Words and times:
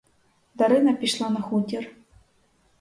Дарина 0.55 0.93
пішла 0.93 1.29
на 1.29 1.41
хутір. 1.41 1.89